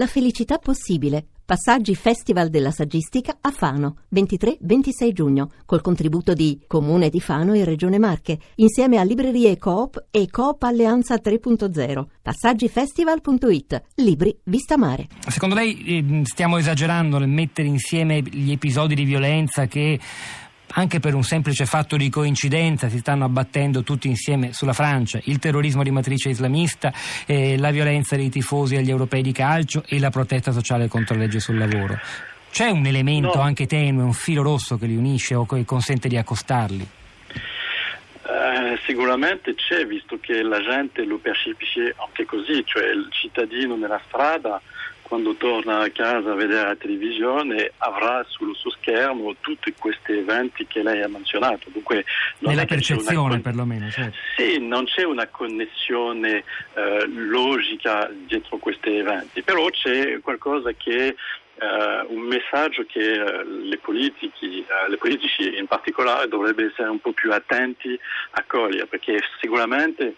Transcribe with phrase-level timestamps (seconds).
[0.00, 1.26] La felicità possibile.
[1.44, 7.64] Passaggi Festival della Saggistica a Fano, 23-26 giugno, col contributo di Comune di Fano e
[7.64, 12.06] Regione Marche, insieme a Librerie Coop e Coop Alleanza 3.0.
[12.22, 13.82] Passaggifestival.it.
[13.96, 15.08] Libri Vista Mare.
[15.28, 20.00] Secondo lei eh, stiamo esagerando nel mettere insieme gli episodi di violenza che
[20.74, 25.38] anche per un semplice fatto di coincidenza si stanno abbattendo tutti insieme sulla Francia, il
[25.38, 26.92] terrorismo di matrice islamista,
[27.26, 31.22] eh, la violenza dei tifosi agli europei di calcio e la protesta sociale contro la
[31.22, 31.98] legge sul lavoro.
[32.50, 33.42] C'è un elemento no.
[33.42, 36.88] anche tenue, un filo rosso che li unisce o che consente di accostarli?
[37.32, 44.00] Eh, sicuramente c'è, visto che la gente lo percepisce anche così, cioè il cittadino nella
[44.06, 44.60] strada
[45.10, 50.68] quando torna a casa a vedere la televisione avrà sul suo schermo tutti questi eventi
[50.68, 51.68] che lei ha menzionato.
[51.68, 52.04] Dunque,
[52.38, 53.40] Nella percezione con...
[53.40, 53.90] perlomeno.
[53.90, 54.16] Certo.
[54.36, 61.16] Sì, non c'è una connessione eh, logica dietro questi eventi, però c'è qualcosa che
[61.60, 67.00] Uh, un messaggio che uh, le, politici, uh, le politici in particolare dovrebbero essere un
[67.00, 70.14] po' più attenti a cogliere, perché sicuramente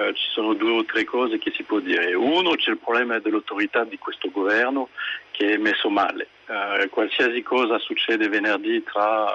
[0.00, 2.14] eh, ci sono due o tre cose che si può dire.
[2.14, 4.88] Uno, c'è il problema dell'autorità di questo governo
[5.30, 6.28] che è messo male.
[6.46, 9.30] Uh, qualsiasi cosa succede venerdì tra uh,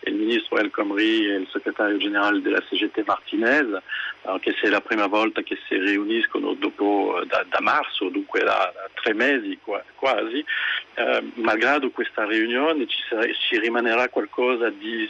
[0.00, 3.80] il ministro El Khomri e il segretario generale della CGT Martinez,
[4.22, 8.72] anche se è la prima volta che si riuniscono dopo, da, da marzo, dunque da,
[8.74, 9.56] da, tre mesi
[9.94, 10.44] quasi,
[10.96, 15.08] uh, malgrado questa riunione ci, sarà, ci rimanerà qualcosa di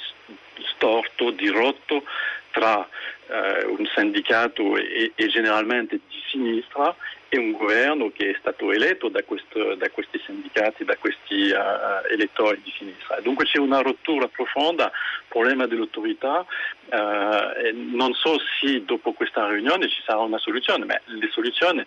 [0.75, 2.05] storto, di rotto
[2.51, 2.87] tra
[3.29, 6.95] eh, un sindacato e, e, generalmente di sinistra
[7.29, 12.11] e un governo che è stato eletto da, questo, da questi sindacati, da questi uh,
[12.11, 13.21] elettori di sinistra.
[13.21, 14.91] Dunque c'è una rottura profonda,
[15.29, 16.47] problema dell'autorità.
[16.87, 21.85] Uh, non so se dopo questa riunione ci sarà una soluzione, ma le soluzioni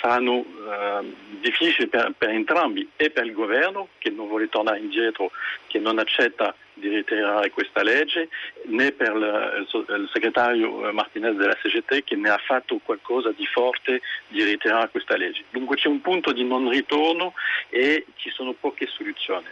[0.00, 5.30] saranno uh, difficili per, per entrambi e per il governo che non vuole tornare indietro,
[5.66, 8.28] che non accetta di ritirare questa legge,
[8.64, 14.00] né per il, il segretario Martinez della CGT che ne ha fatto qualcosa di forte
[14.28, 15.44] di ritirare questa legge.
[15.50, 17.34] Dunque c'è un punto di non ritorno
[17.68, 19.46] e ci sono poche soluzioni.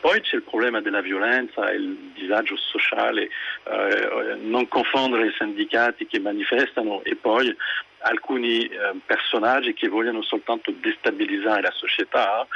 [0.00, 3.30] Poi c'è il problema della violenza, il disagio sociale,
[3.64, 7.54] eh, non confondere i sindacati che manifestano e poi
[8.04, 12.46] alcuni eh, personaggi che vogliono soltanto destabilizzare la società,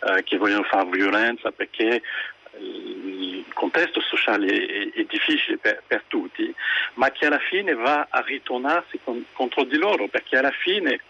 [0.00, 2.02] eh, che vogliono fare violenza perché
[2.60, 4.46] il contesto sociale
[4.94, 6.54] è, difficile per, per, tutti,
[6.94, 11.00] ma che alla fine va a ritornarsi con, contro di loro, perché alla fine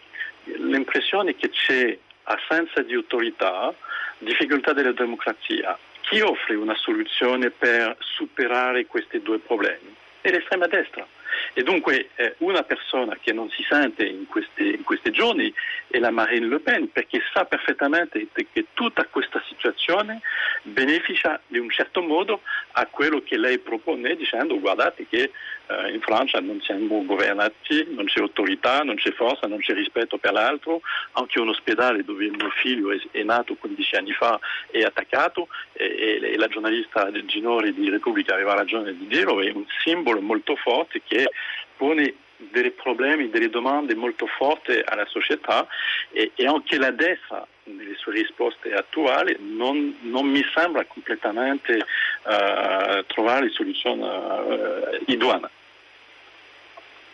[0.44, 3.75] l'impressione che c'è assenza di autorità,
[4.19, 5.78] difficoltà della democrazia.
[6.00, 9.94] Chi offre una soluzione per superare questi due problemi?
[10.20, 11.06] È l'estrema destra.
[11.54, 15.53] E dunque eh, una persona che non si sente in questi, in questi, giorni
[15.88, 20.20] è la Marine Le Pen perché sa perfettamente che tutta questa situazione
[20.62, 22.42] beneficia in un certo modo
[22.72, 25.32] a quello che lei propone dicendo guardate che
[25.69, 30.19] eh, in Francia non siamo governati, non c'è autorità, non c'è forza, non c'è rispetto
[30.19, 30.80] per l'altro,
[31.12, 34.38] anche un ospedale dove mio figlio è, è nato 15 anni fa
[34.70, 39.65] è attaccato e, e, la giornalista Ginori di Repubblica aveva ragione di dirlo, è un
[39.82, 41.28] simbolo molto forte che
[41.76, 45.66] pone dei problemi, delle domande molto forti alla società
[46.10, 53.04] e, e anche la destra nelle sue risposte attuali non, non mi sembra completamente uh,
[53.06, 55.50] trovare soluzioni uh, idonee.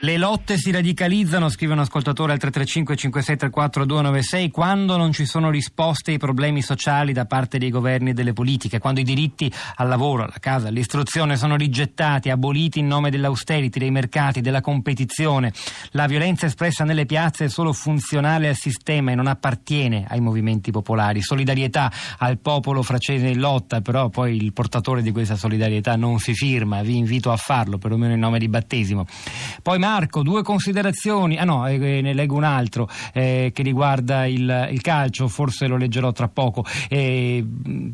[0.04, 5.48] Le lotte si radicalizzano, scrive un ascoltatore al 335 5634 296, quando non ci sono
[5.48, 9.88] risposte ai problemi sociali da parte dei governi e delle politiche, quando i diritti al
[9.88, 15.54] lavoro, alla casa, all'istruzione sono rigettati, aboliti in nome dell'austerity, dei mercati, della competizione.
[15.93, 20.70] La violenza espressa nelle piazze è solo funzionale al sistema e non appartiene ai movimenti
[20.70, 21.22] popolari.
[21.22, 26.34] Solidarietà al popolo francese in lotta, però poi il portatore di questa solidarietà non si
[26.34, 29.06] firma, vi invito a farlo, perlomeno in nome di battesimo.
[29.62, 31.38] Poi Marco, due considerazioni.
[31.38, 35.77] Ah no, eh, ne leggo un altro eh, che riguarda il, il, calcio, forse lo
[35.77, 37.44] leggerò tra poco, eh,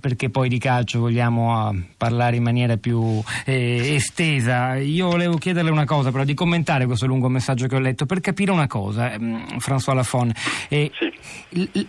[0.01, 4.77] perché poi di calcio vogliamo ah, parlare in maniera più eh, estesa.
[4.77, 8.21] Io volevo chiederle una cosa, però, di commentare questo lungo messaggio che ho letto, per
[8.21, 10.33] capire una cosa, ehm, François Lafon.
[10.69, 10.91] Eh,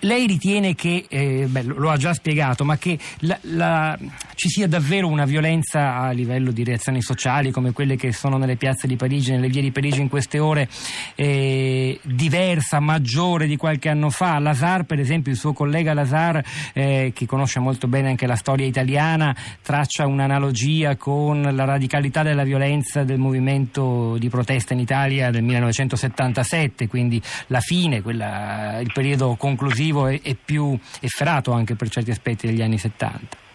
[0.01, 3.97] lei ritiene che, eh, beh, lo ha già spiegato, ma che la, la,
[4.35, 8.57] ci sia davvero una violenza a livello di reazioni sociali come quelle che sono nelle
[8.57, 10.67] piazze di Parigi, nelle vie di Parigi in queste ore
[11.15, 14.39] eh, diversa, maggiore di qualche anno fa.
[14.39, 16.43] Lazar, per esempio, il suo collega Lazar,
[16.73, 22.43] eh, che conosce molto bene anche la storia italiana, traccia un'analogia con la radicalità della
[22.43, 29.35] violenza del movimento di protesta in Italia del 1977, quindi la fine, quella, il periodo
[29.35, 33.49] conclusivo è più efferato anche per certi aspetti degli anni 70.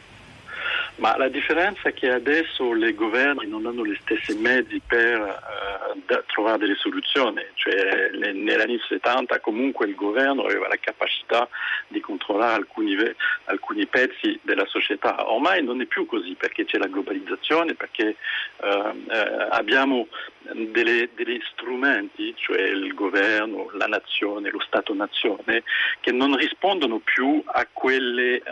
[0.96, 6.22] Ma la differenza è che adesso i governi non hanno gli stessi mezzi per uh,
[6.26, 11.46] trovare delle soluzioni, cioè negli anni 70 comunque il governo aveva la capacità
[11.88, 12.96] di controllare alcuni,
[13.44, 18.16] alcuni, pezzi della società, ormai non è più così perché c'è la globalizzazione, perché
[18.56, 19.48] uh, uh,
[20.52, 25.62] abbiamo degli strumenti, cioè il governo, la nazione, lo Stato-nazione,
[26.00, 28.42] che non rispondono più a quei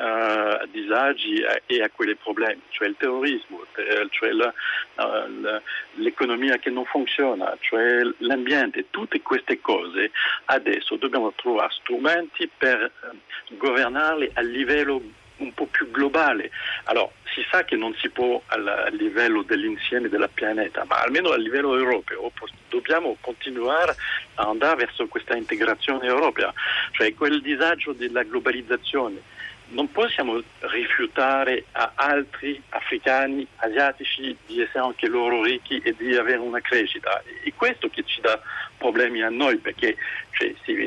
[0.71, 4.53] disagi e a quelle problemi cioè il terrorismo, eh, cioè la,
[4.97, 5.63] la,
[5.95, 10.11] l'economia che non funziona, cioè l'ambiente, tutte queste cose,
[10.47, 15.01] adesso dobbiamo trovare strumenti per eh, governarle a livello
[15.37, 16.51] un po' più globale.
[16.85, 21.37] Allora, si sa che non si può a livello dell'insieme della pianeta, ma almeno a
[21.37, 22.33] livello europeo
[22.69, 23.97] dobbiamo continuare
[24.35, 26.53] a andare verso questa integrazione europea,
[26.93, 29.33] cioè quel disagio della globalizzazione
[29.69, 36.39] non possiamo rifiutare a altri africani, asiatici di essere anche loro ricchi e di avere
[36.39, 37.23] una crescita.
[37.43, 38.41] È questo che ci dà
[38.77, 39.97] problemi a noi perché
[40.33, 40.84] cioè, si,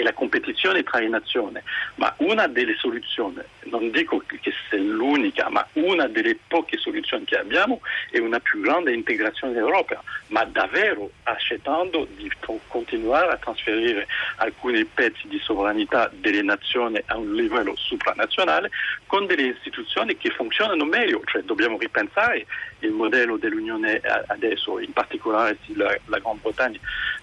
[0.00, 1.60] è la competizione tra le nazioni,
[1.96, 7.38] ma una delle soluzioni, non dico che sia l'unica, ma una delle poche soluzioni che
[7.38, 7.80] abbiamo
[8.10, 12.30] è una più grande integrazione europea, ma davvero accettando di
[12.66, 14.06] continuare a trasferire
[14.40, 18.70] alcuni pezzi di sovranità delle nazioni a un livello supranazionale
[19.06, 22.46] con delle istituzioni che funzionano meglio, cioè dobbiamo ripensare
[22.80, 26.78] il modello dell'Unione adesso, in particolare se la, la Gran Bretagna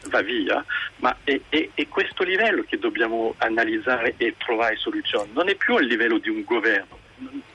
[0.10, 0.64] va via,
[0.98, 5.76] ma è, è, è, questo livello che dobbiamo analizzare e trovare soluzioni, non è più
[5.76, 7.00] a livello di un governo,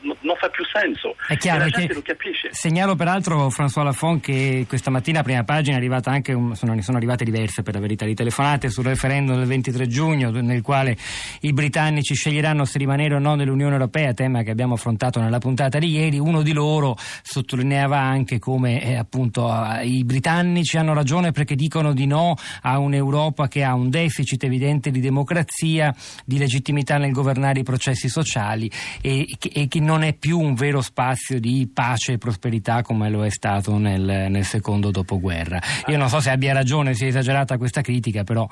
[0.03, 1.17] non fa più senso.
[1.27, 2.49] È chiaro che lo capisce.
[2.51, 6.83] Segnalo peraltro François Lafont che questa mattina a prima pagina è arrivata anche sono, ne
[6.83, 10.97] sono arrivate diverse per la verità di telefonate sul referendum del 23 giugno nel quale
[11.41, 15.79] i britannici sceglieranno se rimanere o no nell'Unione Europea, tema che abbiamo affrontato nella puntata
[15.79, 16.19] di ieri.
[16.19, 19.51] Uno di loro sottolineava anche come eh, appunto
[19.83, 24.91] i britannici hanno ragione perché dicono di no a un'Europa che ha un deficit evidente
[24.91, 25.95] di democrazia,
[26.25, 28.71] di legittimità nel governare i processi sociali
[29.01, 33.25] e, e che non è più un vero spazio di pace e prosperità come lo
[33.25, 35.61] è stato nel, nel secondo dopoguerra.
[35.89, 38.49] Io non so se abbia ragione, sia esagerata questa critica, però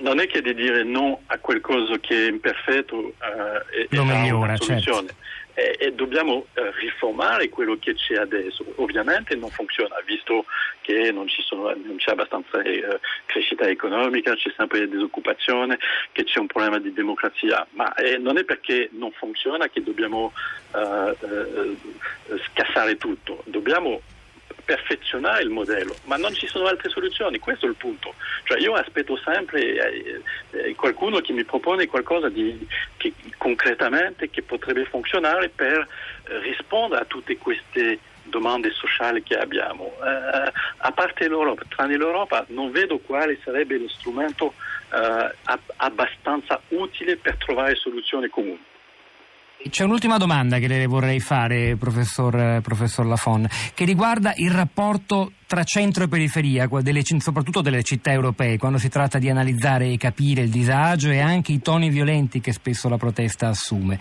[0.00, 3.12] non è che di dire no a qualcosa che è imperfetto uh,
[3.70, 5.04] e, lo migliora, certo
[5.54, 8.64] e, e dobbiamo eh, riformare quello che c'è adesso.
[8.76, 10.44] Ovviamente non funziona, visto
[10.80, 15.78] che non, sono, non c'è abbastanza eh, crescita economica, c'è sempre disoccupazione,
[16.12, 20.32] che c'è un problema di democrazia, ma eh, non è perché non funziona che dobbiamo
[20.74, 24.00] eh, eh, scassare tutto, dobbiamo
[24.64, 28.14] perfezionare il modello, ma non ci sono altre soluzioni, questo è il punto.
[28.44, 32.66] Cioè io aspetto sempre eh, qualcuno che mi propone qualcosa di,
[33.42, 39.86] concretamente che potrebbe funzionare per eh, rispondere a tutte queste domande sociali che abbiamo.
[39.86, 44.54] Eh, a parte l'Europa, tranne l'Europa, non vedo quale sarebbe lo strumento
[44.92, 45.34] eh,
[45.76, 48.62] abbastanza utile per trovare soluzioni comuni.
[49.68, 55.64] C'è un'ultima domanda che le vorrei fare, professor, professor Lafon, che riguarda il rapporto tra
[55.64, 60.40] centro e periferia, delle, soprattutto delle città europee, quando si tratta di analizzare e capire
[60.40, 63.98] il disagio e anche i toni violenti che spesso la protesta assume.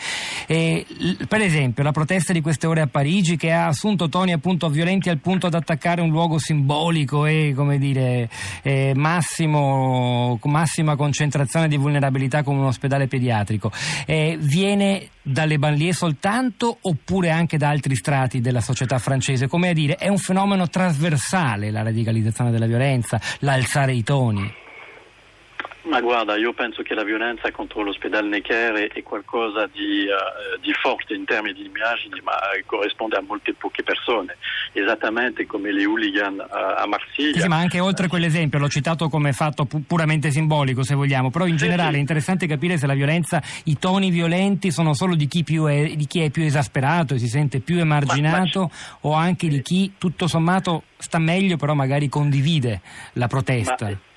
[0.47, 0.85] E,
[1.27, 5.09] per esempio, la protesta di queste ore a Parigi che ha assunto toni appunto violenti
[5.09, 8.29] al punto ad attaccare un luogo simbolico e, come dire,
[8.61, 13.73] eh, massimo, massima concentrazione di vulnerabilità come un ospedale pediatrico,
[14.05, 19.49] eh, viene dalle banlieue soltanto oppure anche da altri strati della società francese?
[19.49, 24.60] Come a dire, è un fenomeno trasversale sociale, la radicalizzazione della violenza, l'alzare i toni?
[25.83, 30.71] Ma guarda, io penso che la violenza contro l'ospedale Necker è qualcosa di, uh, di,
[30.73, 32.33] forte in termini di immagini, ma
[32.67, 34.37] corrisponde a molte poche persone,
[34.73, 37.41] esattamente come le hooligan uh, a Marsiglia.
[37.41, 41.47] Sì, ma anche oltre quell'esempio, l'ho citato come fatto pu- puramente simbolico, se vogliamo, però
[41.47, 41.97] in sì, generale sì.
[41.97, 46.05] è interessante capire se la violenza, i toni violenti sono solo di chi, è, di
[46.05, 49.09] chi è più esasperato e si sente più emarginato ma, ma...
[49.09, 52.81] o anche di chi tutto sommato sta meglio, però magari condivide
[53.13, 53.85] la protesta.
[53.89, 54.09] Ma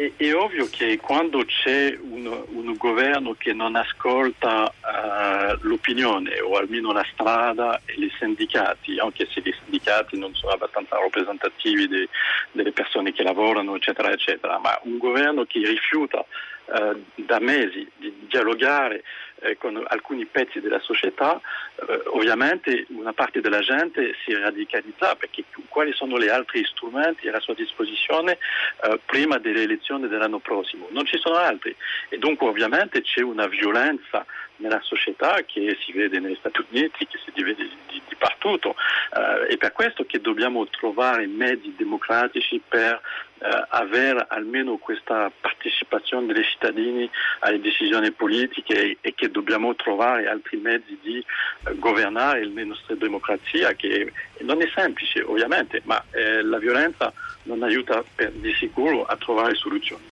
[0.00, 6.56] è, è, ovvio che quando c'è un, un governo che non ascolta uh, l'opinione o
[6.56, 12.08] almeno la strada e i sindacati, anche se i sindacati non sono abbastanza rappresentativi di,
[12.52, 16.24] delle persone che lavorano, eccetera, eccetera, ma un governo che rifiuta
[16.72, 19.02] eh, da mesi di dialogare
[19.40, 21.40] eh, con alcuni pezzi della società,
[21.88, 27.40] eh, ovviamente una parte della gente si radicalizza perché quali sono gli altri strumenti a
[27.40, 28.38] sua disposizione
[28.82, 30.88] eh, prima delle elezioni dell'anno prossimo?
[30.90, 31.74] Non ci sono altri
[32.08, 34.24] e dunque ovviamente c'è una violenza
[34.60, 38.74] nella società che si vede negli Stati Uniti, che si vede di, di partuto
[39.16, 43.00] eh, è per questo che dobbiamo trovare mezzi democratici per
[43.38, 50.28] eh, avere almeno questa partecipazione dei cittadini alle decisioni politiche e, e che dobbiamo trovare
[50.28, 56.42] altri mezzi di eh, governare le nostre democrazie che non è semplice ovviamente ma eh,
[56.42, 57.12] la violenza
[57.44, 60.08] non aiuta per, di sicuro a trovare soluzioni.